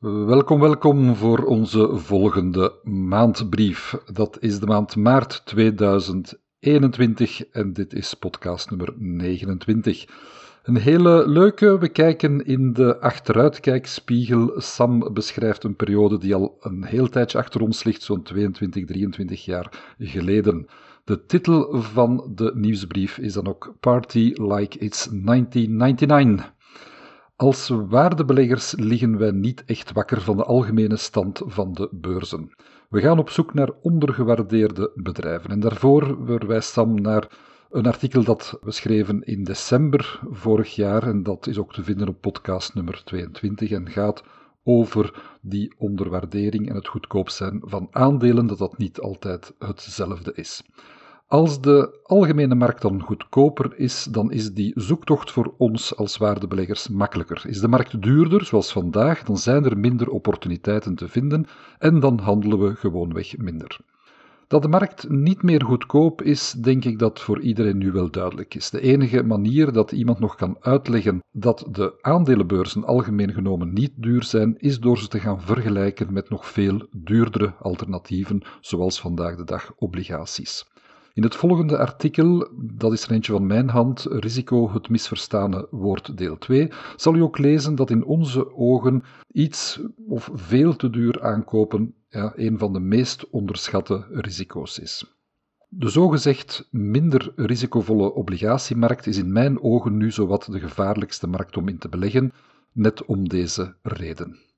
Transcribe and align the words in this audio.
Welkom, 0.00 0.60
welkom 0.60 1.14
voor 1.14 1.44
onze 1.44 1.96
volgende 1.96 2.74
maandbrief. 2.84 3.96
Dat 4.12 4.36
is 4.40 4.60
de 4.60 4.66
maand 4.66 4.96
maart 4.96 5.46
2021 5.46 7.46
en 7.46 7.72
dit 7.72 7.92
is 7.92 8.14
podcast 8.14 8.70
nummer 8.70 8.94
29. 8.96 10.06
Een 10.62 10.76
hele 10.76 11.28
leuke. 11.28 11.78
We 11.78 11.88
kijken 11.88 12.46
in 12.46 12.72
de 12.72 13.00
achteruitkijkspiegel. 13.00 14.60
Sam 14.60 15.12
beschrijft 15.12 15.64
een 15.64 15.76
periode 15.76 16.18
die 16.18 16.34
al 16.34 16.56
een 16.60 16.84
heel 16.84 17.08
tijdje 17.08 17.38
achter 17.38 17.60
ons 17.60 17.84
ligt, 17.84 18.02
zo'n 18.02 18.22
22, 18.22 18.86
23 18.86 19.44
jaar 19.44 19.94
geleden. 19.98 20.66
De 21.04 21.26
titel 21.26 21.82
van 21.82 22.32
de 22.34 22.52
nieuwsbrief 22.54 23.18
is 23.18 23.32
dan 23.32 23.46
ook 23.46 23.74
Party 23.80 24.32
Like 24.34 24.78
It's 24.78 25.08
1999. 25.10 26.58
Als 27.40 27.68
waardebeleggers 27.68 28.74
liggen 28.76 29.18
wij 29.18 29.30
niet 29.30 29.64
echt 29.64 29.92
wakker 29.92 30.20
van 30.20 30.36
de 30.36 30.44
algemene 30.44 30.96
stand 30.96 31.42
van 31.44 31.72
de 31.74 31.88
beurzen. 31.90 32.50
We 32.88 33.00
gaan 33.00 33.18
op 33.18 33.30
zoek 33.30 33.54
naar 33.54 33.70
ondergewaardeerde 33.82 34.92
bedrijven. 34.94 35.50
En 35.50 35.60
daarvoor 35.60 36.18
verwijst 36.24 36.72
Sam 36.72 37.00
naar 37.00 37.38
een 37.70 37.86
artikel 37.86 38.24
dat 38.24 38.58
we 38.62 38.70
schreven 38.70 39.22
in 39.22 39.44
december 39.44 40.20
vorig 40.30 40.74
jaar. 40.74 41.02
En 41.02 41.22
dat 41.22 41.46
is 41.46 41.58
ook 41.58 41.72
te 41.72 41.84
vinden 41.84 42.08
op 42.08 42.20
podcast 42.20 42.74
nummer 42.74 43.02
22 43.04 43.70
en 43.70 43.90
gaat 43.90 44.22
over 44.64 45.38
die 45.40 45.74
onderwaardering 45.78 46.68
en 46.68 46.74
het 46.74 46.88
goedkoop 46.88 47.28
zijn 47.28 47.62
van 47.64 47.88
aandelen, 47.90 48.46
dat 48.46 48.58
dat 48.58 48.78
niet 48.78 49.00
altijd 49.00 49.54
hetzelfde 49.58 50.32
is. 50.34 50.62
Als 51.30 51.60
de 51.60 52.00
algemene 52.02 52.54
markt 52.54 52.82
dan 52.82 53.02
goedkoper 53.02 53.78
is, 53.78 54.04
dan 54.10 54.32
is 54.32 54.52
die 54.52 54.72
zoektocht 54.74 55.30
voor 55.30 55.54
ons 55.56 55.96
als 55.96 56.16
waardebeleggers 56.16 56.88
makkelijker. 56.88 57.42
Is 57.46 57.60
de 57.60 57.68
markt 57.68 58.02
duurder, 58.02 58.44
zoals 58.44 58.72
vandaag, 58.72 59.22
dan 59.22 59.38
zijn 59.38 59.64
er 59.64 59.78
minder 59.78 60.08
opportuniteiten 60.08 60.94
te 60.94 61.08
vinden 61.08 61.46
en 61.78 62.00
dan 62.00 62.18
handelen 62.18 62.58
we 62.58 62.74
gewoonweg 62.74 63.36
minder. 63.36 63.78
Dat 64.46 64.62
de 64.62 64.68
markt 64.68 65.08
niet 65.08 65.42
meer 65.42 65.64
goedkoop 65.64 66.22
is, 66.22 66.52
denk 66.52 66.84
ik 66.84 66.98
dat 66.98 67.20
voor 67.20 67.40
iedereen 67.40 67.78
nu 67.78 67.92
wel 67.92 68.10
duidelijk 68.10 68.54
is. 68.54 68.70
De 68.70 68.80
enige 68.80 69.22
manier 69.22 69.72
dat 69.72 69.92
iemand 69.92 70.18
nog 70.18 70.34
kan 70.34 70.56
uitleggen 70.60 71.22
dat 71.32 71.66
de 71.70 71.98
aandelenbeurzen 72.00 72.84
algemeen 72.84 73.32
genomen 73.32 73.72
niet 73.72 73.92
duur 73.96 74.22
zijn, 74.22 74.58
is 74.58 74.80
door 74.80 74.98
ze 74.98 75.08
te 75.08 75.20
gaan 75.20 75.40
vergelijken 75.40 76.12
met 76.12 76.30
nog 76.30 76.46
veel 76.46 76.86
duurdere 76.90 77.54
alternatieven, 77.58 78.42
zoals 78.60 79.00
vandaag 79.00 79.36
de 79.36 79.44
dag 79.44 79.72
obligaties. 79.76 80.68
In 81.20 81.26
het 81.26 81.36
volgende 81.36 81.78
artikel, 81.78 82.48
dat 82.56 82.92
is 82.92 83.02
er 83.02 83.10
eentje 83.10 83.32
van 83.32 83.46
mijn 83.46 83.68
hand, 83.68 84.06
Risico 84.10 84.72
het 84.72 84.88
misverstane 84.88 85.66
woord 85.70 86.18
deel 86.18 86.38
2, 86.38 86.70
zal 86.96 87.14
u 87.14 87.20
ook 87.22 87.38
lezen 87.38 87.74
dat 87.74 87.90
in 87.90 88.04
onze 88.04 88.56
ogen 88.56 89.02
iets 89.32 89.80
of 90.08 90.30
veel 90.34 90.76
te 90.76 90.90
duur 90.90 91.22
aankopen 91.22 91.94
ja, 92.08 92.32
een 92.36 92.58
van 92.58 92.72
de 92.72 92.80
meest 92.80 93.30
onderschatte 93.30 94.06
risico's 94.10 94.78
is. 94.78 95.04
De 95.68 95.88
zogezegd 95.88 96.68
minder 96.70 97.32
risicovolle 97.36 98.14
obligatiemarkt 98.14 99.06
is 99.06 99.18
in 99.18 99.32
mijn 99.32 99.62
ogen 99.62 99.96
nu 99.96 100.10
zowat 100.10 100.52
de 100.52 100.60
gevaarlijkste 100.60 101.26
markt 101.26 101.56
om 101.56 101.68
in 101.68 101.78
te 101.78 101.88
beleggen, 101.88 102.32
net 102.72 103.04
om 103.04 103.28
deze 103.28 103.74
reden. 103.82 104.49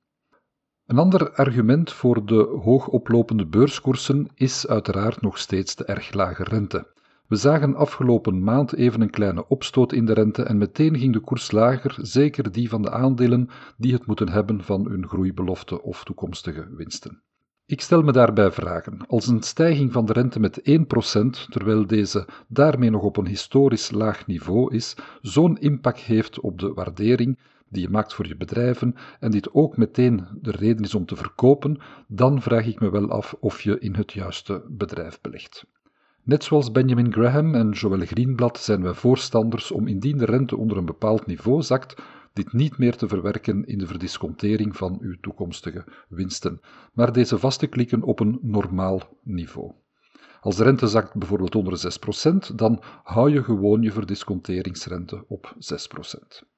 Een 0.87 0.97
ander 0.97 1.31
argument 1.31 1.91
voor 1.91 2.25
de 2.25 2.59
hoog 2.63 2.87
oplopende 2.87 3.45
beurskoersen 3.45 4.27
is 4.35 4.67
uiteraard 4.67 5.21
nog 5.21 5.37
steeds 5.37 5.75
de 5.75 5.85
erg 5.85 6.13
lage 6.13 6.43
rente. 6.43 6.87
We 7.27 7.35
zagen 7.35 7.75
afgelopen 7.75 8.43
maand 8.43 8.73
even 8.73 9.01
een 9.01 9.09
kleine 9.09 9.47
opstoot 9.47 9.93
in 9.93 10.05
de 10.05 10.13
rente 10.13 10.43
en 10.43 10.57
meteen 10.57 10.97
ging 10.97 11.13
de 11.13 11.19
koers 11.19 11.51
lager, 11.51 11.95
zeker 12.01 12.51
die 12.51 12.69
van 12.69 12.81
de 12.81 12.91
aandelen 12.91 13.49
die 13.77 13.93
het 13.93 14.05
moeten 14.05 14.29
hebben 14.29 14.63
van 14.63 14.87
hun 14.87 15.07
groeibelofte 15.07 15.81
of 15.81 16.03
toekomstige 16.03 16.67
winsten. 16.75 17.21
Ik 17.65 17.81
stel 17.81 18.01
me 18.01 18.11
daarbij 18.11 18.51
vragen. 18.51 19.07
Als 19.07 19.27
een 19.27 19.43
stijging 19.43 19.91
van 19.91 20.05
de 20.05 20.13
rente 20.13 20.39
met 20.39 20.59
1%, 20.59 21.49
terwijl 21.49 21.87
deze 21.87 22.27
daarmee 22.47 22.89
nog 22.89 23.01
op 23.03 23.17
een 23.17 23.27
historisch 23.27 23.91
laag 23.91 24.27
niveau 24.27 24.75
is, 24.75 24.95
zo'n 25.21 25.57
impact 25.57 25.99
heeft 25.99 26.39
op 26.39 26.59
de 26.59 26.73
waardering, 26.73 27.39
die 27.73 27.81
je 27.81 27.89
maakt 27.89 28.13
voor 28.13 28.27
je 28.27 28.35
bedrijven 28.35 28.95
en 29.19 29.31
dit 29.31 29.53
ook 29.53 29.77
meteen 29.77 30.27
de 30.41 30.51
reden 30.51 30.83
is 30.83 30.95
om 30.95 31.05
te 31.05 31.15
verkopen, 31.15 31.81
dan 32.07 32.41
vraag 32.41 32.65
ik 32.65 32.79
me 32.79 32.89
wel 32.89 33.09
af 33.09 33.35
of 33.39 33.61
je 33.61 33.79
in 33.79 33.95
het 33.95 34.13
juiste 34.13 34.65
bedrijf 34.67 35.21
belegt. 35.21 35.65
Net 36.23 36.43
zoals 36.43 36.71
Benjamin 36.71 37.13
Graham 37.13 37.55
en 37.55 37.69
Joël 37.69 38.05
Greenblad 38.05 38.59
zijn 38.59 38.83
wij 38.83 38.93
voorstanders 38.93 39.71
om 39.71 39.87
indien 39.87 40.17
de 40.17 40.25
rente 40.25 40.57
onder 40.57 40.77
een 40.77 40.85
bepaald 40.85 41.25
niveau 41.25 41.61
zakt, 41.61 42.01
dit 42.33 42.53
niet 42.53 42.77
meer 42.77 42.95
te 42.95 43.07
verwerken 43.07 43.65
in 43.65 43.77
de 43.77 43.87
verdiscontering 43.87 44.77
van 44.77 44.97
uw 45.01 45.15
toekomstige 45.21 45.85
winsten, 46.09 46.59
maar 46.93 47.13
deze 47.13 47.37
vast 47.37 47.59
te 47.59 47.67
klikken 47.67 48.01
op 48.01 48.19
een 48.19 48.39
normaal 48.41 49.01
niveau. 49.23 49.71
Als 50.41 50.55
de 50.55 50.63
rente 50.63 50.87
zakt 50.87 51.15
bijvoorbeeld 51.15 51.55
onder 51.55 51.97
6%, 52.51 52.55
dan 52.55 52.83
hou 53.03 53.31
je 53.31 53.43
gewoon 53.43 53.81
je 53.81 53.91
verdisconteringsrente 53.91 55.25
op 55.27 55.55
6%. 55.55 56.52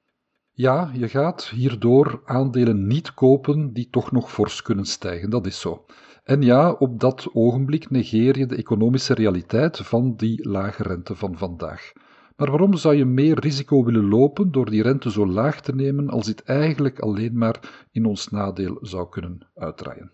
Ja, 0.57 0.91
je 0.93 1.09
gaat 1.09 1.49
hierdoor 1.49 2.21
aandelen 2.25 2.87
niet 2.87 3.13
kopen 3.13 3.73
die 3.73 3.87
toch 3.89 4.11
nog 4.11 4.31
fors 4.31 4.61
kunnen 4.61 4.85
stijgen, 4.85 5.29
dat 5.29 5.45
is 5.45 5.59
zo. 5.59 5.85
En 6.23 6.41
ja, 6.41 6.71
op 6.71 6.99
dat 6.99 7.29
ogenblik 7.33 7.89
negeer 7.89 8.37
je 8.37 8.45
de 8.45 8.55
economische 8.55 9.13
realiteit 9.13 9.77
van 9.77 10.15
die 10.15 10.49
lage 10.49 10.83
rente 10.83 11.15
van 11.15 11.37
vandaag. 11.37 11.91
Maar 12.35 12.49
waarom 12.49 12.75
zou 12.75 12.95
je 12.95 13.05
meer 13.05 13.39
risico 13.39 13.83
willen 13.83 14.07
lopen 14.07 14.51
door 14.51 14.69
die 14.69 14.81
rente 14.81 15.11
zo 15.11 15.27
laag 15.27 15.61
te 15.61 15.75
nemen 15.75 16.09
als 16.09 16.25
dit 16.25 16.43
eigenlijk 16.43 16.99
alleen 16.99 17.37
maar 17.37 17.87
in 17.91 18.05
ons 18.05 18.29
nadeel 18.29 18.77
zou 18.81 19.09
kunnen 19.09 19.47
uitdraaien? 19.55 20.11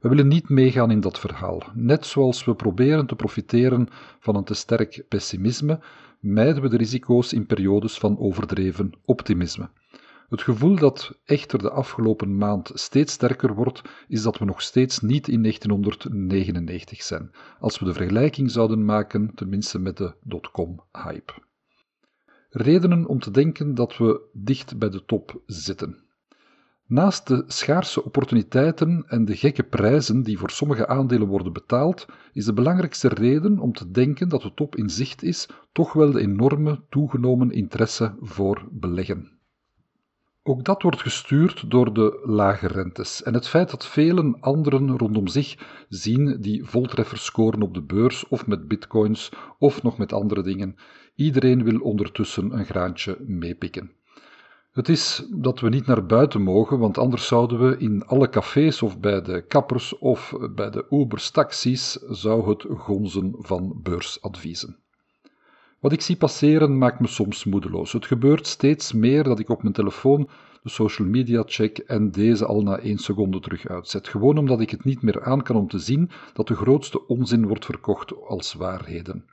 We 0.00 0.08
willen 0.08 0.28
niet 0.28 0.48
meegaan 0.48 0.90
in 0.90 1.00
dat 1.00 1.18
verhaal. 1.18 1.62
Net 1.74 2.06
zoals 2.06 2.44
we 2.44 2.54
proberen 2.54 3.06
te 3.06 3.16
profiteren 3.16 3.88
van 4.18 4.36
een 4.36 4.44
te 4.44 4.54
sterk 4.54 5.04
pessimisme, 5.08 5.80
mijden 6.32 6.62
we 6.62 6.68
de 6.68 6.76
risico's 6.76 7.32
in 7.32 7.46
periodes 7.46 7.98
van 7.98 8.18
overdreven 8.18 8.92
optimisme. 9.04 9.70
Het 10.28 10.42
gevoel 10.42 10.76
dat 10.76 11.18
echter 11.24 11.58
de 11.58 11.70
afgelopen 11.70 12.36
maand 12.36 12.70
steeds 12.74 13.12
sterker 13.12 13.54
wordt, 13.54 13.82
is 14.08 14.22
dat 14.22 14.38
we 14.38 14.44
nog 14.44 14.62
steeds 14.62 15.00
niet 15.00 15.28
in 15.28 15.42
1999 15.42 17.02
zijn, 17.02 17.30
als 17.60 17.78
we 17.78 17.84
de 17.84 17.92
vergelijking 17.92 18.50
zouden 18.50 18.84
maken, 18.84 19.34
tenminste 19.34 19.78
met 19.78 19.96
de 19.96 20.14
dotcom-hype. 20.22 21.32
Redenen 22.50 23.06
om 23.06 23.18
te 23.18 23.30
denken 23.30 23.74
dat 23.74 23.96
we 23.96 24.20
dicht 24.32 24.78
bij 24.78 24.90
de 24.90 25.04
top 25.04 25.42
zitten. 25.46 26.05
Naast 26.88 27.26
de 27.26 27.44
schaarse 27.46 28.04
opportuniteiten 28.04 29.04
en 29.08 29.24
de 29.24 29.36
gekke 29.36 29.62
prijzen 29.62 30.22
die 30.22 30.38
voor 30.38 30.50
sommige 30.50 30.86
aandelen 30.88 31.28
worden 31.28 31.52
betaald, 31.52 32.06
is 32.32 32.44
de 32.44 32.52
belangrijkste 32.52 33.08
reden 33.08 33.58
om 33.58 33.72
te 33.72 33.90
denken 33.90 34.28
dat 34.28 34.42
de 34.42 34.54
top 34.54 34.76
in 34.76 34.90
zicht 34.90 35.22
is 35.22 35.48
toch 35.72 35.92
wel 35.92 36.10
de 36.10 36.20
enorme 36.20 36.80
toegenomen 36.88 37.50
interesse 37.50 38.14
voor 38.20 38.68
beleggen. 38.70 39.30
Ook 40.42 40.64
dat 40.64 40.82
wordt 40.82 41.00
gestuurd 41.00 41.70
door 41.70 41.94
de 41.94 42.20
lage 42.24 42.66
rentes 42.66 43.22
en 43.22 43.34
het 43.34 43.48
feit 43.48 43.70
dat 43.70 43.86
velen 43.86 44.40
anderen 44.40 44.98
rondom 44.98 45.28
zich 45.28 45.58
zien 45.88 46.40
die 46.40 46.64
voltreffers 46.64 47.24
scoren 47.24 47.62
op 47.62 47.74
de 47.74 47.82
beurs 47.82 48.28
of 48.28 48.46
met 48.46 48.68
bitcoins 48.68 49.32
of 49.58 49.82
nog 49.82 49.98
met 49.98 50.12
andere 50.12 50.42
dingen. 50.42 50.76
Iedereen 51.14 51.64
wil 51.64 51.80
ondertussen 51.80 52.58
een 52.58 52.64
graantje 52.64 53.16
meepikken. 53.20 53.90
Het 54.76 54.88
is 54.88 55.26
dat 55.30 55.60
we 55.60 55.68
niet 55.68 55.86
naar 55.86 56.06
buiten 56.06 56.42
mogen, 56.42 56.78
want 56.78 56.98
anders 56.98 57.26
zouden 57.26 57.68
we 57.68 57.78
in 57.78 58.04
alle 58.04 58.28
cafés 58.28 58.82
of 58.82 59.00
bij 59.00 59.22
de 59.22 59.44
kappers 59.46 59.98
of 59.98 60.34
bij 60.54 60.70
de 60.70 60.86
Ubers 60.90 61.30
taxis 61.30 61.92
zou 61.92 62.48
het 62.48 62.64
gonzen 62.68 63.34
van 63.38 63.80
beursadviezen. 63.82 64.76
Wat 65.80 65.92
ik 65.92 66.00
zie 66.00 66.16
passeren 66.16 66.78
maakt 66.78 67.00
me 67.00 67.06
soms 67.06 67.44
moedeloos. 67.44 67.92
Het 67.92 68.06
gebeurt 68.06 68.46
steeds 68.46 68.92
meer 68.92 69.22
dat 69.24 69.38
ik 69.38 69.48
op 69.48 69.62
mijn 69.62 69.74
telefoon 69.74 70.28
de 70.62 70.68
social 70.68 71.08
media 71.08 71.42
check 71.46 71.78
en 71.78 72.10
deze 72.10 72.46
al 72.46 72.62
na 72.62 72.78
één 72.78 72.98
seconde 72.98 73.40
terug 73.40 73.66
uitzet. 73.68 74.08
Gewoon 74.08 74.38
omdat 74.38 74.60
ik 74.60 74.70
het 74.70 74.84
niet 74.84 75.02
meer 75.02 75.24
aan 75.24 75.42
kan 75.42 75.56
om 75.56 75.68
te 75.68 75.78
zien 75.78 76.10
dat 76.32 76.48
de 76.48 76.54
grootste 76.54 77.06
onzin 77.06 77.46
wordt 77.46 77.64
verkocht 77.64 78.12
als 78.22 78.54
waarheden. 78.54 79.24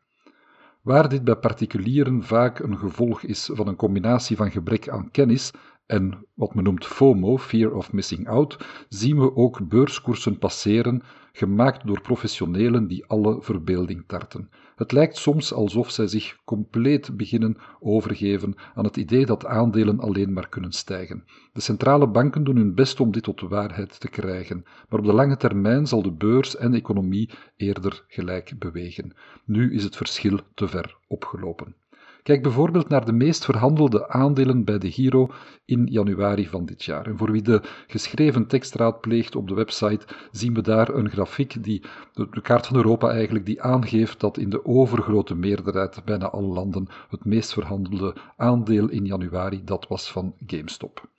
Waar 0.84 1.10
dit 1.10 1.24
bij 1.24 1.36
particulieren 1.36 2.24
vaak 2.24 2.60
een 2.60 2.78
gevolg 2.78 3.22
is 3.24 3.50
van 3.54 3.68
een 3.68 3.76
combinatie 3.76 4.36
van 4.36 4.52
gebrek 4.52 4.90
aan 4.90 5.12
kennis 5.12 5.52
en 5.86 6.26
wat 6.34 6.56
men 6.56 6.64
noemt 6.64 6.86
FOMO, 6.86 7.38
Fear 7.38 7.74
of 7.74 7.94
Missing 7.94 8.28
Out, 8.28 8.58
zien 8.90 9.20
we 9.20 9.36
ook 9.36 9.68
beurskoersen 9.68 10.38
passeren, 10.38 11.04
gemaakt 11.32 11.88
door 11.88 12.02
professionelen 12.02 12.88
die 12.88 13.06
alle 13.06 13.42
verbeelding 13.42 14.04
tarten. 14.08 14.50
Het 14.76 14.92
lijkt 14.92 15.18
soms 15.18 15.54
alsof 15.54 15.92
zij 15.92 16.08
zich 16.08 16.38
compleet 16.46 17.18
beginnen 17.18 17.58
overgeven 17.80 18.56
aan 18.74 18.84
het 18.84 18.98
idee 18.98 19.26
dat 19.26 19.46
aandelen 19.46 20.00
alleen 20.00 20.34
maar 20.34 20.50
kunnen 20.50 20.72
stijgen. 20.72 21.24
De 21.54 21.62
centrale 21.62 22.08
banken 22.08 22.44
doen 22.44 22.56
hun 22.56 22.76
best 22.76 23.00
om 23.00 23.12
dit 23.12 23.24
tot 23.24 23.42
waarheid 23.42 24.00
te 24.00 24.10
krijgen, 24.10 24.64
maar 24.90 25.00
op 25.00 25.06
de 25.06 25.14
lange 25.14 25.38
termijn 25.38 25.88
zal 25.88 26.02
de 26.02 26.12
beurs 26.12 26.56
en 26.56 26.72
de 26.72 26.78
economie 26.78 27.30
eerder 27.56 28.06
gelijk 28.08 28.54
bewegen. 28.60 29.16
Nu 29.46 29.74
is 29.74 29.84
het 29.84 29.96
verschil 29.96 30.40
te 30.54 30.68
ver 30.68 30.98
opgelopen. 31.08 31.76
Kijk 32.24 32.44
bijvoorbeeld 32.44 32.90
naar 32.90 33.06
de 33.06 33.12
meest 33.12 33.46
verhandelde 33.46 34.10
aandelen 34.10 34.64
bij 34.64 34.78
de 34.78 34.92
Giro 34.92 35.30
in 35.66 35.86
januari 35.86 36.48
van 36.48 36.66
dit 36.66 36.84
jaar. 36.84 37.06
En 37.06 37.18
voor 37.18 37.32
wie 37.32 37.42
de 37.42 37.62
geschreven 37.88 38.48
tekst 38.48 38.76
raadpleegt 38.76 39.36
op 39.36 39.48
de 39.48 39.54
website, 39.54 40.08
zien 40.32 40.54
we 40.54 40.62
daar 40.62 40.90
een 40.90 41.10
grafiek, 41.10 41.64
die, 41.64 41.84
de 42.14 42.42
kaart 42.42 42.68
van 42.68 42.76
Europa 42.76 43.10
eigenlijk, 43.10 43.46
die 43.46 43.62
aangeeft 43.62 44.20
dat 44.20 44.38
in 44.38 44.50
de 44.50 44.66
overgrote 44.66 45.36
meerderheid, 45.36 46.02
bijna 46.06 46.30
alle 46.30 46.54
landen, 46.54 46.88
het 47.10 47.26
meest 47.26 47.54
verhandelde 47.54 48.16
aandeel 48.38 48.90
in 48.90 49.06
januari, 49.06 49.64
dat 49.64 49.88
was 49.88 50.12
van 50.12 50.36
GameStop. 50.46 51.12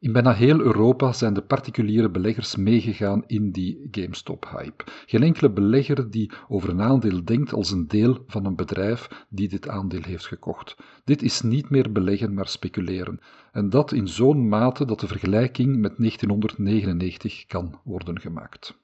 In 0.00 0.12
bijna 0.12 0.34
heel 0.34 0.60
Europa 0.60 1.12
zijn 1.12 1.34
de 1.34 1.42
particuliere 1.42 2.10
beleggers 2.10 2.56
meegegaan 2.56 3.24
in 3.26 3.50
die 3.50 3.88
GameStop-hype. 3.90 4.84
Geen 5.06 5.22
enkele 5.22 5.50
belegger 5.50 6.10
die 6.10 6.30
over 6.48 6.68
een 6.68 6.80
aandeel 6.80 7.24
denkt 7.24 7.52
als 7.52 7.70
een 7.70 7.88
deel 7.88 8.24
van 8.26 8.44
een 8.44 8.56
bedrijf 8.56 9.26
die 9.28 9.48
dit 9.48 9.68
aandeel 9.68 10.02
heeft 10.02 10.26
gekocht. 10.26 10.76
Dit 11.04 11.22
is 11.22 11.40
niet 11.40 11.70
meer 11.70 11.92
beleggen, 11.92 12.34
maar 12.34 12.48
speculeren. 12.48 13.20
En 13.52 13.70
dat 13.70 13.92
in 13.92 14.08
zo'n 14.08 14.48
mate 14.48 14.84
dat 14.84 15.00
de 15.00 15.06
vergelijking 15.06 15.76
met 15.76 15.96
1999 15.96 17.46
kan 17.46 17.80
worden 17.84 18.20
gemaakt. 18.20 18.78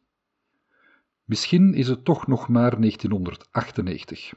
Misschien 1.24 1.74
is 1.74 1.88
het 1.88 2.04
toch 2.04 2.26
nog 2.26 2.48
maar 2.48 2.80
1998. 2.80 4.32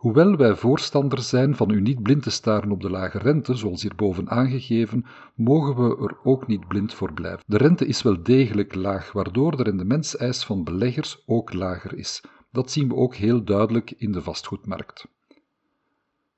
Hoewel 0.00 0.36
wij 0.36 0.54
voorstander 0.54 1.18
zijn 1.22 1.56
van 1.56 1.70
u 1.70 1.80
niet 1.80 2.02
blind 2.02 2.22
te 2.22 2.30
staren 2.30 2.70
op 2.70 2.80
de 2.80 2.90
lage 2.90 3.18
rente, 3.18 3.54
zoals 3.54 3.82
hierboven 3.82 4.30
aangegeven, 4.30 5.04
mogen 5.34 5.76
we 5.76 6.06
er 6.08 6.18
ook 6.22 6.46
niet 6.46 6.68
blind 6.68 6.94
voor 6.94 7.12
blijven. 7.12 7.42
De 7.46 7.56
rente 7.56 7.86
is 7.86 8.02
wel 8.02 8.22
degelijk 8.22 8.74
laag, 8.74 9.12
waardoor 9.12 9.56
de 9.56 9.62
rendementseis 9.62 10.44
van 10.44 10.64
beleggers 10.64 11.22
ook 11.26 11.52
lager 11.52 11.98
is. 11.98 12.24
Dat 12.52 12.70
zien 12.70 12.88
we 12.88 12.94
ook 12.94 13.14
heel 13.14 13.44
duidelijk 13.44 13.90
in 13.90 14.12
de 14.12 14.22
vastgoedmarkt. 14.22 15.06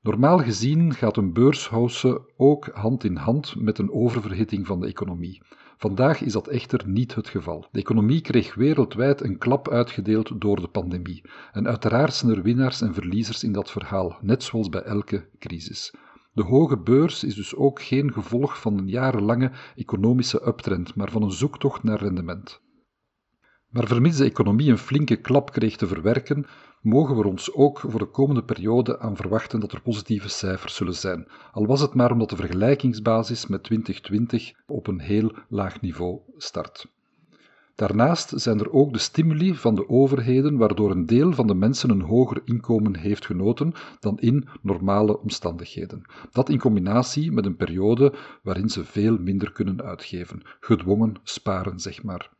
Normaal 0.00 0.38
gezien 0.38 0.94
gaat 0.94 1.16
een 1.16 1.32
beurshouse 1.32 2.32
ook 2.36 2.66
hand 2.66 3.04
in 3.04 3.16
hand 3.16 3.54
met 3.60 3.78
een 3.78 3.92
oververhitting 3.92 4.66
van 4.66 4.80
de 4.80 4.86
economie. 4.86 5.42
Vandaag 5.82 6.20
is 6.20 6.32
dat 6.32 6.48
echter 6.48 6.88
niet 6.88 7.14
het 7.14 7.28
geval. 7.28 7.66
De 7.72 7.78
economie 7.78 8.20
kreeg 8.20 8.54
wereldwijd 8.54 9.20
een 9.20 9.38
klap 9.38 9.68
uitgedeeld 9.68 10.40
door 10.40 10.60
de 10.60 10.68
pandemie. 10.68 11.22
En 11.52 11.68
uiteraard 11.68 12.14
zijn 12.14 12.32
er 12.32 12.42
winnaars 12.42 12.80
en 12.80 12.94
verliezers 12.94 13.44
in 13.44 13.52
dat 13.52 13.70
verhaal, 13.70 14.18
net 14.20 14.42
zoals 14.42 14.68
bij 14.68 14.82
elke 14.82 15.28
crisis. 15.38 15.94
De 16.32 16.42
hoge 16.42 16.78
beurs 16.78 17.24
is 17.24 17.34
dus 17.34 17.54
ook 17.54 17.82
geen 17.82 18.12
gevolg 18.12 18.60
van 18.60 18.78
een 18.78 18.88
jarenlange 18.88 19.50
economische 19.76 20.46
uptrend, 20.46 20.94
maar 20.94 21.10
van 21.10 21.22
een 21.22 21.32
zoektocht 21.32 21.82
naar 21.82 22.00
rendement. 22.00 22.60
Maar 23.68 23.86
vermits 23.86 24.16
de 24.16 24.24
economie 24.24 24.70
een 24.70 24.78
flinke 24.78 25.16
klap 25.16 25.52
kreeg 25.52 25.76
te 25.76 25.86
verwerken, 25.86 26.46
mogen 26.82 27.16
we 27.16 27.28
ons 27.28 27.54
ook 27.54 27.78
voor 27.78 27.98
de 27.98 28.06
komende 28.10 28.44
periode 28.44 28.98
aan 28.98 29.16
verwachten 29.16 29.60
dat 29.60 29.72
er 29.72 29.82
positieve 29.82 30.28
cijfers 30.28 30.74
zullen 30.74 30.94
zijn, 30.94 31.28
al 31.52 31.66
was 31.66 31.80
het 31.80 31.94
maar 31.94 32.12
omdat 32.12 32.30
de 32.30 32.36
vergelijkingsbasis 32.36 33.46
met 33.46 33.62
2020 33.62 34.52
op 34.66 34.86
een 34.86 35.00
heel 35.00 35.32
laag 35.48 35.80
niveau 35.80 36.18
start. 36.36 36.86
Daarnaast 37.74 38.32
zijn 38.34 38.60
er 38.60 38.72
ook 38.72 38.92
de 38.92 38.98
stimuli 38.98 39.54
van 39.54 39.74
de 39.74 39.88
overheden, 39.88 40.56
waardoor 40.56 40.90
een 40.90 41.06
deel 41.06 41.32
van 41.32 41.46
de 41.46 41.54
mensen 41.54 41.90
een 41.90 42.00
hoger 42.00 42.42
inkomen 42.44 42.96
heeft 42.96 43.26
genoten 43.26 43.72
dan 44.00 44.18
in 44.18 44.48
normale 44.60 45.20
omstandigheden. 45.20 46.02
Dat 46.30 46.48
in 46.48 46.58
combinatie 46.58 47.32
met 47.32 47.46
een 47.46 47.56
periode 47.56 48.14
waarin 48.42 48.68
ze 48.68 48.84
veel 48.84 49.18
minder 49.18 49.52
kunnen 49.52 49.82
uitgeven, 49.82 50.42
gedwongen 50.60 51.14
sparen, 51.22 51.80
zeg 51.80 52.02
maar. 52.02 52.30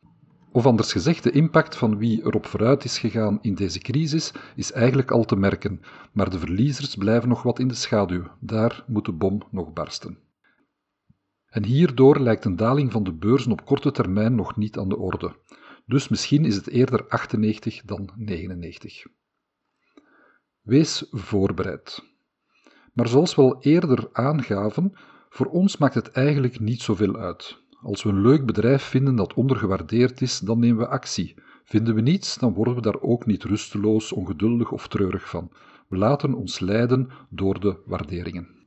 Of 0.52 0.66
anders 0.66 0.92
gezegd, 0.92 1.22
de 1.22 1.30
impact 1.30 1.76
van 1.76 1.98
wie 1.98 2.24
erop 2.24 2.46
vooruit 2.46 2.84
is 2.84 2.98
gegaan 2.98 3.38
in 3.42 3.54
deze 3.54 3.78
crisis 3.78 4.32
is 4.56 4.72
eigenlijk 4.72 5.10
al 5.10 5.24
te 5.24 5.36
merken, 5.36 5.80
maar 6.12 6.30
de 6.30 6.38
verliezers 6.38 6.94
blijven 6.94 7.28
nog 7.28 7.42
wat 7.42 7.58
in 7.58 7.68
de 7.68 7.74
schaduw. 7.74 8.24
Daar 8.40 8.84
moet 8.86 9.04
de 9.04 9.12
bom 9.12 9.42
nog 9.50 9.72
barsten. 9.72 10.18
En 11.46 11.64
hierdoor 11.64 12.20
lijkt 12.20 12.44
een 12.44 12.56
daling 12.56 12.92
van 12.92 13.04
de 13.04 13.12
beurzen 13.12 13.52
op 13.52 13.64
korte 13.64 13.90
termijn 13.90 14.34
nog 14.34 14.56
niet 14.56 14.78
aan 14.78 14.88
de 14.88 14.96
orde. 14.96 15.36
Dus 15.86 16.08
misschien 16.08 16.44
is 16.44 16.56
het 16.56 16.68
eerder 16.68 17.08
98 17.08 17.82
dan 17.82 18.10
99. 18.16 19.06
Wees 20.60 21.06
voorbereid. 21.10 22.04
Maar 22.92 23.08
zoals 23.08 23.34
we 23.34 23.42
al 23.42 23.56
eerder 23.60 24.08
aangaven, 24.12 24.92
voor 25.28 25.46
ons 25.46 25.76
maakt 25.76 25.94
het 25.94 26.10
eigenlijk 26.10 26.60
niet 26.60 26.82
zoveel 26.82 27.16
uit. 27.16 27.61
Als 27.82 28.02
we 28.02 28.08
een 28.08 28.20
leuk 28.20 28.46
bedrijf 28.46 28.82
vinden 28.82 29.16
dat 29.16 29.34
ondergewaardeerd 29.34 30.20
is, 30.20 30.38
dan 30.38 30.58
nemen 30.58 30.78
we 30.78 30.88
actie. 30.88 31.34
Vinden 31.64 31.94
we 31.94 32.00
niets, 32.00 32.36
dan 32.36 32.54
worden 32.54 32.74
we 32.74 32.80
daar 32.80 33.00
ook 33.00 33.26
niet 33.26 33.44
rusteloos, 33.44 34.12
ongeduldig 34.12 34.70
of 34.70 34.88
treurig 34.88 35.28
van. 35.28 35.50
We 35.88 35.96
laten 35.96 36.34
ons 36.34 36.60
leiden 36.60 37.08
door 37.28 37.60
de 37.60 37.76
waarderingen. 37.86 38.61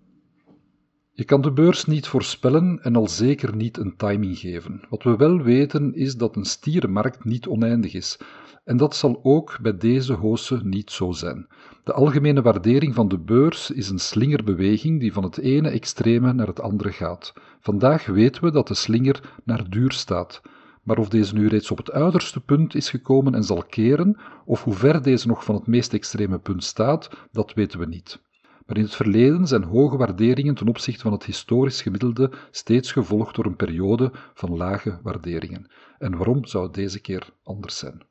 Je 1.17 1.23
kan 1.23 1.41
de 1.41 1.51
beurs 1.51 1.85
niet 1.85 2.07
voorspellen 2.07 2.79
en 2.81 2.95
al 2.95 3.07
zeker 3.07 3.55
niet 3.55 3.77
een 3.77 3.95
timing 3.95 4.37
geven. 4.37 4.81
Wat 4.89 5.03
we 5.03 5.15
wel 5.15 5.41
weten 5.41 5.93
is 5.93 6.17
dat 6.17 6.35
een 6.35 6.45
stierenmarkt 6.45 7.23
niet 7.23 7.47
oneindig 7.47 7.93
is. 7.93 8.19
En 8.63 8.77
dat 8.77 8.95
zal 8.95 9.19
ook 9.23 9.59
bij 9.61 9.77
deze 9.77 10.13
hoose 10.13 10.59
niet 10.63 10.91
zo 10.91 11.11
zijn. 11.11 11.47
De 11.83 11.93
algemene 11.93 12.41
waardering 12.41 12.95
van 12.95 13.07
de 13.07 13.17
beurs 13.17 13.71
is 13.71 13.89
een 13.89 13.99
slingerbeweging 13.99 14.99
die 14.99 15.13
van 15.13 15.23
het 15.23 15.37
ene 15.37 15.69
extreme 15.69 16.33
naar 16.33 16.47
het 16.47 16.61
andere 16.61 16.91
gaat. 16.91 17.33
Vandaag 17.59 18.05
weten 18.05 18.43
we 18.43 18.51
dat 18.51 18.67
de 18.67 18.73
slinger 18.75 19.21
naar 19.43 19.69
duur 19.69 19.91
staat. 19.91 20.41
Maar 20.83 20.97
of 20.97 21.09
deze 21.09 21.33
nu 21.33 21.47
reeds 21.47 21.71
op 21.71 21.77
het 21.77 21.91
uiterste 21.91 22.39
punt 22.39 22.75
is 22.75 22.89
gekomen 22.89 23.35
en 23.35 23.43
zal 23.43 23.63
keren, 23.63 24.17
of 24.45 24.63
hoe 24.63 24.73
ver 24.73 25.01
deze 25.01 25.27
nog 25.27 25.43
van 25.43 25.55
het 25.55 25.67
meest 25.67 25.93
extreme 25.93 26.39
punt 26.39 26.63
staat, 26.63 27.09
dat 27.31 27.53
weten 27.53 27.79
we 27.79 27.85
niet. 27.85 28.19
Maar 28.65 28.77
in 28.77 28.83
het 28.83 28.95
verleden 28.95 29.47
zijn 29.47 29.63
hoge 29.63 29.97
waarderingen 29.97 30.55
ten 30.55 30.67
opzichte 30.67 31.01
van 31.01 31.11
het 31.11 31.23
historisch 31.23 31.81
gemiddelde 31.81 32.31
steeds 32.51 32.91
gevolgd 32.91 33.35
door 33.35 33.45
een 33.45 33.55
periode 33.55 34.11
van 34.33 34.57
lage 34.57 34.99
waarderingen. 35.03 35.71
En 35.97 36.17
waarom 36.17 36.45
zou 36.45 36.63
het 36.63 36.73
deze 36.73 36.99
keer 36.99 37.29
anders 37.43 37.77
zijn? 37.77 38.01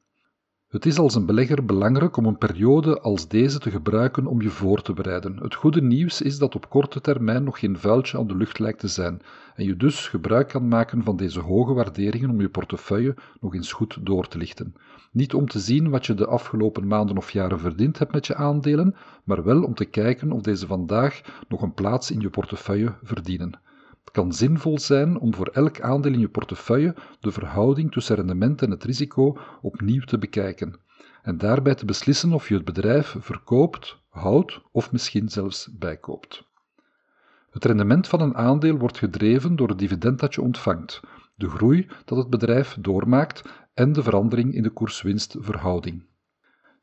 Het 0.74 0.86
is 0.86 0.98
als 0.98 1.14
een 1.14 1.26
belegger 1.26 1.64
belangrijk 1.64 2.16
om 2.16 2.26
een 2.26 2.38
periode 2.38 3.00
als 3.00 3.28
deze 3.28 3.58
te 3.58 3.70
gebruiken 3.70 4.26
om 4.26 4.42
je 4.42 4.48
voor 4.48 4.82
te 4.82 4.92
bereiden. 4.92 5.36
Het 5.36 5.54
goede 5.54 5.82
nieuws 5.82 6.22
is 6.22 6.38
dat 6.38 6.54
op 6.54 6.68
korte 6.68 7.00
termijn 7.00 7.44
nog 7.44 7.58
geen 7.58 7.78
vuiltje 7.78 8.18
aan 8.18 8.26
de 8.26 8.36
lucht 8.36 8.58
lijkt 8.58 8.78
te 8.78 8.88
zijn 8.88 9.22
en 9.54 9.64
je 9.64 9.76
dus 9.76 10.08
gebruik 10.08 10.48
kan 10.48 10.68
maken 10.68 11.02
van 11.02 11.16
deze 11.16 11.40
hoge 11.40 11.72
waarderingen 11.72 12.30
om 12.30 12.40
je 12.40 12.48
portefeuille 12.48 13.14
nog 13.40 13.54
eens 13.54 13.72
goed 13.72 13.98
door 14.00 14.28
te 14.28 14.38
lichten. 14.38 14.74
Niet 15.12 15.34
om 15.34 15.48
te 15.48 15.58
zien 15.58 15.90
wat 15.90 16.06
je 16.06 16.14
de 16.14 16.26
afgelopen 16.26 16.86
maanden 16.86 17.16
of 17.16 17.30
jaren 17.30 17.60
verdiend 17.60 17.98
hebt 17.98 18.12
met 18.12 18.26
je 18.26 18.34
aandelen, 18.34 18.94
maar 19.24 19.44
wel 19.44 19.62
om 19.62 19.74
te 19.74 19.84
kijken 19.84 20.32
of 20.32 20.40
deze 20.40 20.66
vandaag 20.66 21.20
nog 21.48 21.62
een 21.62 21.74
plaats 21.74 22.10
in 22.10 22.20
je 22.20 22.30
portefeuille 22.30 22.94
verdienen. 23.02 23.60
Het 24.04 24.12
kan 24.12 24.32
zinvol 24.32 24.78
zijn 24.78 25.18
om 25.18 25.34
voor 25.34 25.46
elk 25.46 25.80
aandeel 25.80 26.12
in 26.12 26.18
je 26.20 26.28
portefeuille 26.28 26.94
de 27.20 27.32
verhouding 27.32 27.92
tussen 27.92 28.16
rendement 28.16 28.62
en 28.62 28.70
het 28.70 28.84
risico 28.84 29.38
opnieuw 29.62 30.00
te 30.00 30.18
bekijken 30.18 30.80
en 31.22 31.38
daarbij 31.38 31.74
te 31.74 31.84
beslissen 31.84 32.32
of 32.32 32.48
je 32.48 32.54
het 32.54 32.64
bedrijf 32.64 33.16
verkoopt, 33.18 33.98
houdt 34.08 34.60
of 34.72 34.92
misschien 34.92 35.28
zelfs 35.28 35.68
bijkoopt. 35.78 36.44
Het 37.50 37.64
rendement 37.64 38.08
van 38.08 38.20
een 38.20 38.36
aandeel 38.36 38.76
wordt 38.76 38.98
gedreven 38.98 39.56
door 39.56 39.68
het 39.68 39.78
dividend 39.78 40.18
dat 40.18 40.34
je 40.34 40.42
ontvangt, 40.42 41.00
de 41.34 41.48
groei 41.48 41.88
dat 42.04 42.18
het 42.18 42.30
bedrijf 42.30 42.76
doormaakt 42.80 43.42
en 43.74 43.92
de 43.92 44.02
verandering 44.02 44.54
in 44.54 44.62
de 44.62 44.70
koers-winstverhouding. 44.70 46.04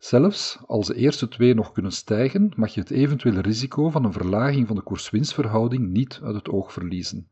Zelfs 0.02 0.60
als 0.68 0.88
de 0.88 0.96
eerste 0.96 1.28
twee 1.28 1.54
nog 1.54 1.72
kunnen 1.72 1.92
stijgen, 1.92 2.52
mag 2.56 2.74
je 2.74 2.80
het 2.80 2.90
eventuele 2.90 3.42
risico 3.42 3.90
van 3.90 4.06
een 4.06 4.12
verlaging 4.12 4.68
van 4.68 4.76
de 4.76 4.82
koers-winstverhouding 4.82 5.90
niet 5.90 6.20
uit 6.24 6.36
het 6.36 6.50
oog 6.50 6.74
verliezen. 6.74 7.28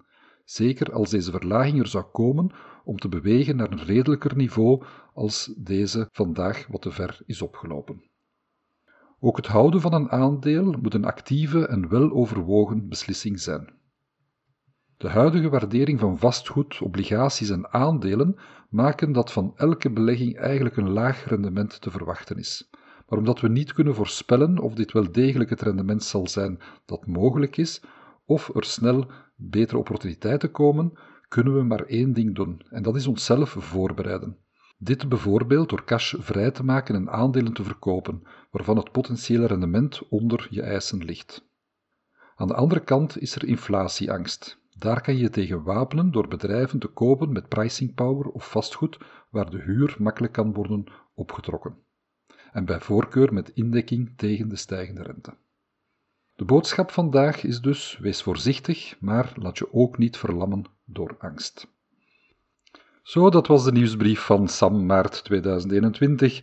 Zeker 0.46 0.94
als 0.94 1.10
deze 1.10 1.32
verlaging 1.32 1.80
er 1.80 1.88
zou 1.88 2.04
komen 2.04 2.52
om 2.84 2.98
te 2.98 3.10
bewegen 3.10 3.56
naar 3.56 3.72
een 3.72 3.84
redelijker 3.84 4.36
niveau 4.36 4.84
als 5.14 5.54
deze 5.58 6.08
vandaag 6.12 6.68
wat 6.68 6.82
te 6.82 6.92
ver 6.92 7.20
is 7.26 7.42
opgelopen. 7.42 8.04
Ook 9.20 9.38
het 9.38 9.48
houden 9.48 9.82
van 9.82 9.94
een 9.94 10.10
aandeel 10.10 10.76
moet 10.82 10.94
een 10.94 11.06
actieve 11.06 11.68
en 11.68 11.90
weloverwogen 11.90 12.88
beslissing 12.88 13.40
zijn. 13.40 13.79
De 15.00 15.10
huidige 15.10 15.50
waardering 15.50 16.00
van 16.00 16.18
vastgoed, 16.18 16.82
obligaties 16.82 17.50
en 17.50 17.74
aandelen 17.74 18.36
maken 18.70 19.12
dat 19.12 19.32
van 19.32 19.54
elke 19.56 19.90
belegging 19.90 20.38
eigenlijk 20.38 20.78
een 20.78 20.90
laag 20.90 21.26
rendement 21.26 21.82
te 21.82 21.92
verwachten 21.92 22.38
is. 22.38 22.70
Maar 23.08 23.20
omdat 23.20 23.40
we 23.40 23.48
niet 23.48 23.74
kunnen 23.74 23.96
voorspellen 23.96 24.58
of 24.58 24.74
dit 24.74 24.92
wel 24.92 25.12
degelijk 25.12 25.50
het 25.50 25.62
rendement 25.62 26.04
zal 26.04 26.28
zijn 26.28 26.60
dat 26.86 27.08
mogelijk 27.08 27.58
is, 27.58 27.82
of 28.26 28.56
er 28.56 28.64
snel 28.64 29.12
betere 29.36 29.78
opportuniteiten 29.78 30.52
komen, 30.52 30.94
kunnen 31.28 31.56
we 31.56 31.64
maar 31.64 31.84
één 31.84 32.14
ding 32.14 32.36
doen, 32.36 32.62
en 32.70 32.84
dat 32.84 32.96
is 32.96 33.08
onszelf 33.08 33.50
voorbereiden. 33.50 34.38
Dit 34.78 35.10
bijvoorbeeld 35.10 35.70
door 35.70 35.84
cash 35.84 36.16
vrij 36.18 36.52
te 36.52 36.64
maken 36.64 36.96
en 36.96 37.10
aandelen 37.10 37.54
te 37.54 37.64
verkopen, 37.64 38.22
waarvan 38.52 38.78
het 38.78 38.92
potentiële 38.92 39.46
rendement 39.46 40.02
onder 40.10 40.48
je 40.50 40.62
eisen 40.62 41.06
ligt. 41.06 41.48
Aan 42.36 42.48
de 42.48 42.56
andere 42.56 42.84
kant 42.84 43.22
is 43.22 43.36
er 43.36 43.48
inflatieangst. 43.48 44.58
Daar 44.80 45.02
kan 45.02 45.18
je 45.18 45.30
tegen 45.30 45.64
wapenen 45.64 46.12
door 46.12 46.28
bedrijven 46.28 46.80
te 46.80 46.88
kopen 46.88 47.32
met 47.32 47.48
pricing 47.48 47.96
power 47.96 48.26
of 48.26 48.52
vastgoed 48.52 48.98
waar 49.30 49.50
de 49.50 49.62
huur 49.62 49.96
makkelijk 50.00 50.34
kan 50.34 50.54
worden 50.54 50.86
opgetrokken. 51.14 51.78
En 52.52 52.66
bij 52.66 52.80
voorkeur 52.80 53.34
met 53.34 53.52
indekking 53.54 54.14
tegen 54.16 54.50
de 54.50 54.56
stijgende 54.56 55.04
rente. 55.04 55.34
De 56.36 56.46
boodschap 56.46 56.92
vandaag 56.92 57.44
is 57.44 57.62
dus: 57.62 57.98
wees 58.02 58.22
voorzichtig, 58.22 58.96
maar 59.00 59.34
laat 59.36 59.58
je 59.58 59.74
ook 59.74 59.98
niet 59.98 60.18
verlammen 60.18 60.64
door 60.86 61.16
angst. 61.20 61.68
Zo, 63.04 63.30
dat 63.30 63.48
was 63.48 63.64
de 63.64 63.72
nieuwsbrief 63.72 64.20
van 64.20 64.48
Sam 64.48 64.86
maart 64.86 65.24
2021. 65.24 66.42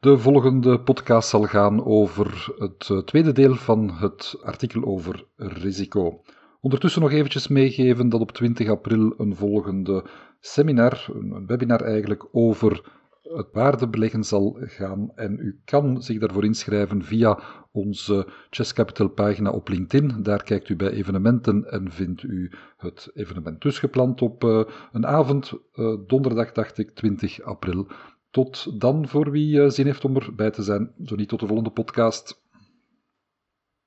De 0.00 0.18
volgende 0.18 0.80
podcast 0.80 1.28
zal 1.28 1.42
gaan 1.42 1.84
over 1.84 2.54
het 2.58 2.90
eh, 2.90 2.98
tweede 2.98 3.32
deel 3.32 3.54
van 3.54 3.90
het 3.90 4.38
artikel 4.42 4.84
over 4.84 5.24
risico. 5.36 6.22
Ondertussen 6.66 7.02
nog 7.02 7.12
eventjes 7.12 7.48
meegeven 7.48 8.08
dat 8.08 8.20
op 8.20 8.32
20 8.32 8.68
april 8.68 9.14
een 9.18 9.34
volgende 9.34 10.04
seminar, 10.40 11.06
een 11.12 11.46
webinar 11.46 11.80
eigenlijk, 11.80 12.28
over 12.32 12.92
het 13.22 13.46
waardebeleggen 13.52 14.24
zal 14.24 14.56
gaan. 14.60 15.12
En 15.14 15.38
u 15.38 15.60
kan 15.64 16.02
zich 16.02 16.18
daarvoor 16.18 16.44
inschrijven 16.44 17.02
via 17.02 17.38
onze 17.72 18.26
Chess 18.50 18.72
Capital 18.72 19.08
pagina 19.08 19.50
op 19.50 19.68
LinkedIn. 19.68 20.22
Daar 20.22 20.42
kijkt 20.42 20.68
u 20.68 20.76
bij 20.76 20.90
evenementen 20.90 21.70
en 21.70 21.90
vindt 21.90 22.22
u 22.22 22.52
het 22.76 23.10
evenement 23.14 23.62
dus 23.62 23.78
gepland 23.78 24.22
op 24.22 24.44
uh, 24.44 24.62
een 24.92 25.06
avond, 25.06 25.52
uh, 25.74 25.94
donderdag 26.06 26.52
dacht 26.52 26.78
ik, 26.78 26.90
20 26.90 27.42
april. 27.42 27.86
Tot 28.30 28.80
dan 28.80 29.08
voor 29.08 29.30
wie 29.30 29.56
uh, 29.56 29.68
zin 29.68 29.86
heeft 29.86 30.04
om 30.04 30.16
erbij 30.16 30.50
te 30.50 30.62
zijn. 30.62 30.92
Zo 31.04 31.14
niet 31.14 31.28
tot 31.28 31.40
de 31.40 31.46
volgende 31.46 31.70
podcast. 31.70 32.44